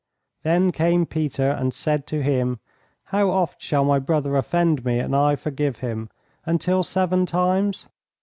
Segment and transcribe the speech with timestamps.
[0.41, 2.59] "Then came Peter and said to him,
[3.13, 6.09] How oft shall my brother offend me and I forgive him?
[6.43, 7.87] Until seven times?